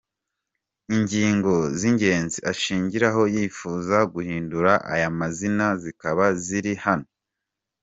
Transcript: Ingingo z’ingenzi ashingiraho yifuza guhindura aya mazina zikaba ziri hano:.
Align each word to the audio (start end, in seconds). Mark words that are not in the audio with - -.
Ingingo 0.95 1.53
z’ingenzi 1.79 2.39
ashingiraho 2.51 3.21
yifuza 3.35 3.97
guhindura 4.13 4.71
aya 4.93 5.09
mazina 5.19 5.67
zikaba 5.81 6.25
ziri 6.45 6.73
hano:. 6.85 7.07